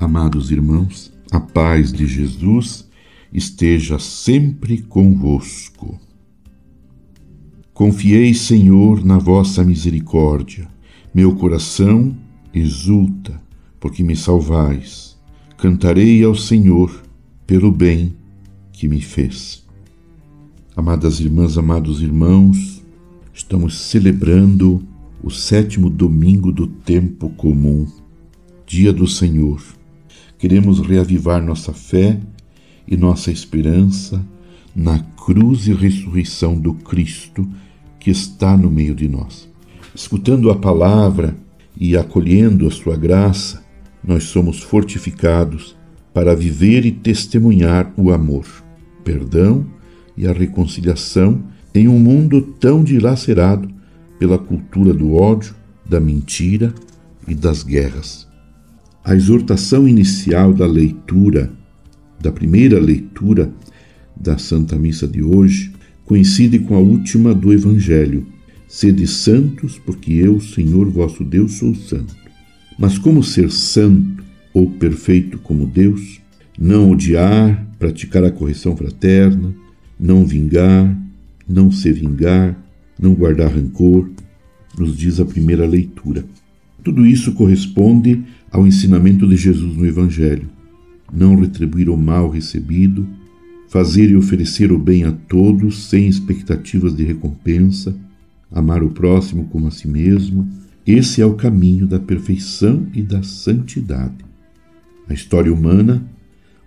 Amados 0.00 0.52
irmãos, 0.52 1.12
a 1.28 1.40
paz 1.40 1.92
de 1.92 2.06
Jesus 2.06 2.88
esteja 3.32 3.98
sempre 3.98 4.80
convosco. 4.80 5.98
Confiei, 7.74 8.32
Senhor, 8.32 9.04
na 9.04 9.18
vossa 9.18 9.64
misericórdia. 9.64 10.68
Meu 11.12 11.34
coração 11.34 12.16
exulta, 12.54 13.42
porque 13.80 14.04
me 14.04 14.14
salvais. 14.14 15.18
Cantarei 15.56 16.22
ao 16.22 16.34
Senhor 16.36 17.02
pelo 17.44 17.72
bem 17.72 18.14
que 18.70 18.86
me 18.86 19.00
fez. 19.00 19.66
Amadas 20.76 21.18
irmãs, 21.18 21.58
amados 21.58 22.00
irmãos, 22.02 22.84
estamos 23.34 23.76
celebrando 23.76 24.80
o 25.20 25.28
sétimo 25.28 25.90
domingo 25.90 26.52
do 26.52 26.68
tempo 26.68 27.30
comum, 27.30 27.84
dia 28.64 28.92
do 28.92 29.08
Senhor 29.08 29.60
Queremos 30.38 30.78
reavivar 30.78 31.42
nossa 31.42 31.72
fé 31.72 32.20
e 32.86 32.96
nossa 32.96 33.32
esperança 33.32 34.24
na 34.74 35.00
cruz 35.00 35.66
e 35.66 35.72
ressurreição 35.72 36.58
do 36.58 36.72
Cristo 36.74 37.48
que 37.98 38.10
está 38.10 38.56
no 38.56 38.70
meio 38.70 38.94
de 38.94 39.08
nós. 39.08 39.48
Escutando 39.92 40.48
a 40.48 40.54
palavra 40.54 41.36
e 41.76 41.96
acolhendo 41.96 42.68
a 42.68 42.70
sua 42.70 42.96
graça, 42.96 43.64
nós 44.02 44.24
somos 44.24 44.60
fortificados 44.60 45.76
para 46.14 46.36
viver 46.36 46.86
e 46.86 46.92
testemunhar 46.92 47.92
o 47.96 48.12
amor, 48.12 48.46
perdão 49.02 49.66
e 50.16 50.26
a 50.26 50.32
reconciliação 50.32 51.42
em 51.74 51.88
um 51.88 51.98
mundo 51.98 52.40
tão 52.60 52.84
dilacerado 52.84 53.68
pela 54.20 54.38
cultura 54.38 54.94
do 54.94 55.14
ódio, 55.14 55.54
da 55.84 55.98
mentira 55.98 56.72
e 57.26 57.34
das 57.34 57.64
guerras. 57.64 58.27
A 59.08 59.16
exortação 59.16 59.88
inicial 59.88 60.52
da 60.52 60.66
leitura, 60.66 61.50
da 62.20 62.30
primeira 62.30 62.78
leitura 62.78 63.50
da 64.14 64.36
Santa 64.36 64.76
Missa 64.76 65.08
de 65.08 65.22
hoje, 65.22 65.72
coincide 66.04 66.58
com 66.58 66.74
a 66.74 66.78
última 66.78 67.34
do 67.34 67.50
Evangelho. 67.50 68.26
Sede 68.68 69.06
santos, 69.06 69.78
porque 69.78 70.12
eu, 70.12 70.38
Senhor 70.40 70.90
vosso 70.90 71.24
Deus, 71.24 71.54
sou 71.54 71.74
santo. 71.74 72.14
Mas 72.78 72.98
como 72.98 73.22
ser 73.22 73.50
santo 73.50 74.22
ou 74.52 74.68
perfeito 74.72 75.38
como 75.38 75.66
Deus? 75.66 76.20
Não 76.58 76.90
odiar, 76.90 77.66
praticar 77.78 78.22
a 78.24 78.30
correção 78.30 78.76
fraterna, 78.76 79.54
não 79.98 80.26
vingar, 80.26 80.94
não 81.48 81.72
se 81.72 81.90
vingar, 81.90 82.62
não 83.00 83.14
guardar 83.14 83.54
rancor, 83.54 84.10
nos 84.78 84.94
diz 84.94 85.18
a 85.18 85.24
primeira 85.24 85.66
leitura. 85.66 86.26
Tudo 86.82 87.06
isso 87.06 87.32
corresponde 87.32 88.22
ao 88.50 88.66
ensinamento 88.66 89.26
de 89.26 89.36
Jesus 89.36 89.76
no 89.76 89.86
Evangelho. 89.86 90.48
Não 91.12 91.36
retribuir 91.36 91.88
o 91.88 91.96
mal 91.96 92.28
recebido, 92.28 93.06
fazer 93.68 94.10
e 94.10 94.16
oferecer 94.16 94.72
o 94.72 94.78
bem 94.78 95.04
a 95.04 95.12
todos 95.12 95.88
sem 95.88 96.08
expectativas 96.08 96.94
de 96.94 97.04
recompensa, 97.04 97.94
amar 98.50 98.82
o 98.82 98.90
próximo 98.90 99.44
como 99.46 99.66
a 99.66 99.70
si 99.70 99.86
mesmo, 99.86 100.48
esse 100.86 101.20
é 101.20 101.26
o 101.26 101.34
caminho 101.34 101.86
da 101.86 102.00
perfeição 102.00 102.86
e 102.94 103.02
da 103.02 103.22
santidade. 103.22 104.24
A 105.06 105.12
história 105.12 105.52
humana 105.52 106.02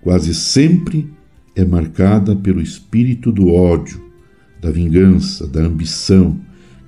quase 0.00 0.34
sempre 0.34 1.06
é 1.54 1.64
marcada 1.64 2.34
pelo 2.34 2.60
espírito 2.60 3.30
do 3.30 3.48
ódio, 3.48 4.02
da 4.60 4.70
vingança, 4.70 5.46
da 5.46 5.60
ambição, 5.60 6.38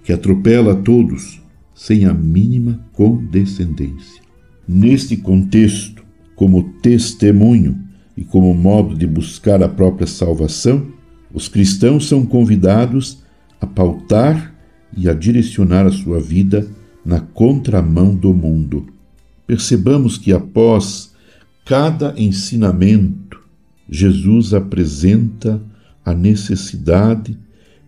que 0.02 0.12
atropela 0.12 0.74
todos 0.74 1.40
sem 1.78 2.06
a 2.06 2.12
mínima 2.12 2.80
condescendência. 2.92 4.20
Neste 4.66 5.16
contexto, 5.16 6.02
como 6.34 6.72
testemunho 6.82 7.78
e 8.16 8.24
como 8.24 8.52
modo 8.52 8.96
de 8.96 9.06
buscar 9.06 9.62
a 9.62 9.68
própria 9.68 10.06
salvação, 10.08 10.88
os 11.32 11.46
cristãos 11.46 12.08
são 12.08 12.26
convidados 12.26 13.22
a 13.60 13.66
pautar 13.66 14.52
e 14.96 15.08
a 15.08 15.14
direcionar 15.14 15.86
a 15.86 15.92
sua 15.92 16.18
vida 16.18 16.68
na 17.04 17.20
contramão 17.20 18.12
do 18.12 18.34
mundo. 18.34 18.88
Percebamos 19.46 20.18
que 20.18 20.32
após 20.32 21.14
cada 21.64 22.12
ensinamento, 22.20 23.40
Jesus 23.88 24.52
apresenta 24.52 25.62
a 26.04 26.12
necessidade 26.12 27.38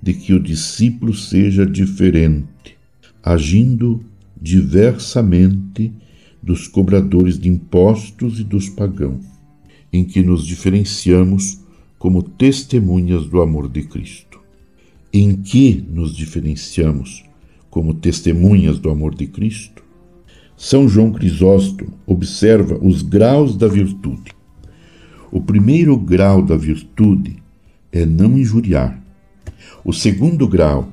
de 0.00 0.14
que 0.14 0.32
o 0.32 0.40
discípulo 0.40 1.12
seja 1.12 1.66
diferente, 1.66 2.78
agindo 3.22 4.04
diversamente 4.40 5.92
dos 6.42 6.66
cobradores 6.66 7.38
de 7.38 7.48
impostos 7.48 8.40
e 8.40 8.44
dos 8.44 8.68
pagãos, 8.68 9.24
em 9.92 10.04
que 10.04 10.22
nos 10.22 10.46
diferenciamos 10.46 11.60
como 11.98 12.22
testemunhas 12.22 13.26
do 13.26 13.42
amor 13.42 13.68
de 13.68 13.82
Cristo. 13.82 14.40
Em 15.12 15.36
que 15.36 15.84
nos 15.90 16.16
diferenciamos 16.16 17.24
como 17.68 17.92
testemunhas 17.92 18.78
do 18.78 18.88
amor 18.88 19.14
de 19.14 19.26
Cristo? 19.26 19.84
São 20.56 20.88
João 20.88 21.12
Crisóstomo 21.12 21.92
observa 22.06 22.78
os 22.80 23.02
graus 23.02 23.56
da 23.56 23.66
virtude. 23.66 24.32
O 25.32 25.40
primeiro 25.40 25.96
grau 25.96 26.42
da 26.42 26.56
virtude 26.56 27.36
é 27.92 28.06
não 28.06 28.38
injuriar. 28.38 29.02
O 29.84 29.92
segundo 29.92 30.46
grau, 30.46 30.92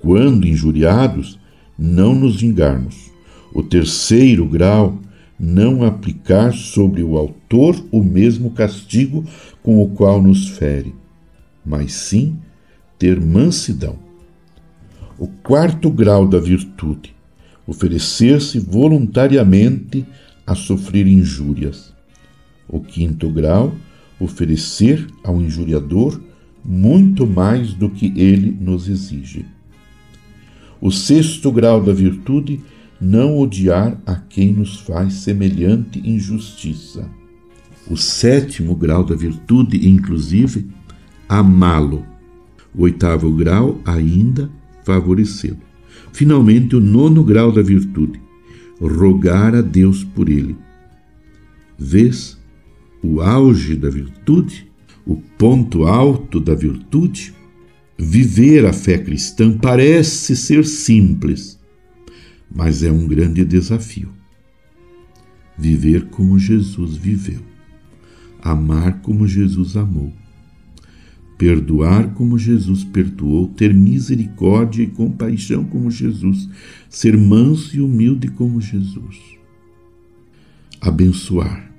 quando 0.00 0.46
injuriados, 0.46 1.38
não 1.78 2.14
nos 2.14 2.40
vingarmos. 2.40 3.10
O 3.52 3.62
terceiro 3.62 4.46
grau, 4.46 4.98
não 5.38 5.84
aplicar 5.84 6.52
sobre 6.52 7.02
o 7.02 7.16
autor 7.16 7.84
o 7.90 8.02
mesmo 8.02 8.50
castigo 8.50 9.24
com 9.62 9.82
o 9.82 9.88
qual 9.88 10.22
nos 10.22 10.48
fere, 10.48 10.94
mas 11.64 11.92
sim 11.92 12.36
ter 12.98 13.20
mansidão. 13.20 13.98
O 15.18 15.26
quarto 15.26 15.90
grau 15.90 16.26
da 16.26 16.38
virtude, 16.38 17.14
oferecer-se 17.66 18.58
voluntariamente 18.58 20.06
a 20.46 20.54
sofrer 20.54 21.06
injúrias. 21.06 21.92
O 22.68 22.80
quinto 22.80 23.28
grau, 23.30 23.74
oferecer 24.18 25.06
ao 25.22 25.40
injuriador 25.40 26.20
muito 26.64 27.26
mais 27.26 27.74
do 27.74 27.88
que 27.90 28.12
ele 28.16 28.56
nos 28.60 28.88
exige. 28.88 29.46
O 30.80 30.90
sexto 30.90 31.50
grau 31.50 31.82
da 31.82 31.92
virtude, 31.92 32.60
não 33.00 33.38
odiar 33.38 34.00
a 34.06 34.14
quem 34.14 34.52
nos 34.52 34.80
faz 34.80 35.14
semelhante 35.14 36.00
injustiça. 36.04 37.08
O 37.88 37.96
sétimo 37.96 38.74
grau 38.74 39.04
da 39.04 39.14
virtude, 39.14 39.88
inclusive, 39.88 40.66
amá-lo. 41.28 42.04
O 42.74 42.82
oitavo 42.82 43.30
grau, 43.32 43.80
ainda, 43.84 44.50
favorecê-lo. 44.84 45.58
Finalmente, 46.12 46.74
o 46.74 46.80
nono 46.80 47.22
grau 47.22 47.52
da 47.52 47.62
virtude, 47.62 48.20
rogar 48.80 49.54
a 49.54 49.60
Deus 49.60 50.02
por 50.02 50.28
ele. 50.28 50.56
Vês 51.78 52.38
o 53.02 53.20
auge 53.20 53.76
da 53.76 53.88
virtude? 53.88 54.66
O 55.06 55.16
ponto 55.38 55.84
alto 55.84 56.40
da 56.40 56.54
virtude? 56.54 57.34
Viver 57.98 58.66
a 58.66 58.72
fé 58.72 58.98
cristã 58.98 59.56
parece 59.56 60.36
ser 60.36 60.64
simples 60.66 61.56
mas 62.56 62.82
é 62.82 62.90
um 62.90 63.06
grande 63.06 63.44
desafio. 63.44 64.08
Viver 65.58 66.06
como 66.06 66.38
Jesus 66.38 66.96
viveu, 66.96 67.40
amar 68.42 69.00
como 69.00 69.26
Jesus 69.26 69.76
amou, 69.76 70.12
perdoar 71.38 72.14
como 72.14 72.38
Jesus 72.38 72.84
perdoou, 72.84 73.48
ter 73.48 73.74
misericórdia 73.74 74.82
e 74.82 74.86
compaixão 74.86 75.64
como 75.64 75.90
Jesus, 75.90 76.48
ser 76.88 77.16
manso 77.16 77.76
e 77.76 77.80
humilde 77.80 78.28
como 78.28 78.60
Jesus, 78.60 79.18
abençoar 80.80 81.70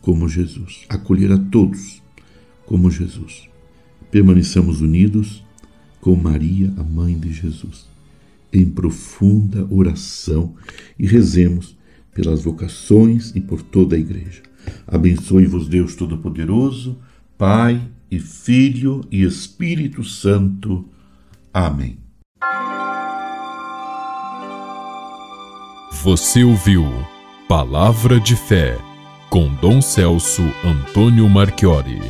como 0.00 0.28
Jesus, 0.28 0.84
acolher 0.88 1.32
a 1.32 1.38
todos 1.38 2.02
como 2.66 2.90
Jesus. 2.90 3.48
Permaneçamos 4.10 4.80
unidos 4.80 5.44
com 6.00 6.16
Maria, 6.16 6.72
a 6.76 6.82
mãe 6.82 7.18
de 7.18 7.32
Jesus 7.32 7.90
em 8.52 8.66
profunda 8.66 9.66
oração 9.70 10.54
e 10.98 11.06
rezemos 11.06 11.76
pelas 12.12 12.42
vocações 12.42 13.32
e 13.34 13.40
por 13.40 13.62
toda 13.62 13.96
a 13.96 13.98
Igreja. 13.98 14.42
Abençoe-vos, 14.86 15.68
Deus 15.68 15.94
Todo-Poderoso, 15.94 16.98
Pai 17.38 17.80
e 18.10 18.18
Filho 18.18 19.02
e 19.10 19.22
Espírito 19.22 20.04
Santo. 20.04 20.84
Amém. 21.52 21.98
Você 26.02 26.42
ouviu 26.42 26.84
Palavra 27.48 28.20
de 28.20 28.36
Fé 28.36 28.78
com 29.28 29.52
Dom 29.56 29.80
Celso 29.80 30.42
Antônio 30.64 31.28
Marchiori. 31.28 32.00